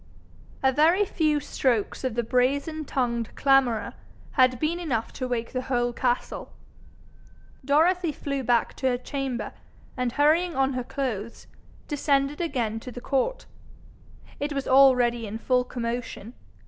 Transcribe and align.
A 0.63 0.71
very 0.71 1.05
few 1.05 1.39
strokes 1.39 2.03
of 2.03 2.15
the 2.15 2.23
brazen 2.23 2.85
tongued 2.85 3.35
clamourer 3.35 3.93
had 4.31 4.59
been 4.59 4.79
enough 4.79 5.13
to 5.13 5.27
wake 5.27 5.51
the 5.53 5.61
whole 5.61 5.93
castle. 5.93 6.53
Dorothy 7.63 8.11
flew 8.11 8.41
back 8.41 8.73
to 8.77 8.87
her 8.87 8.97
chamber, 8.97 9.53
and 9.95 10.13
hurrying 10.13 10.55
on 10.55 10.73
her 10.73 10.83
clothes, 10.83 11.45
descended 11.87 12.41
again 12.41 12.79
to 12.79 12.91
the 12.91 12.99
court. 12.99 13.45
It 14.39 14.53
was 14.53 14.67
already 14.67 15.27
in 15.27 15.37
full 15.37 15.63
commotion. 15.63 16.33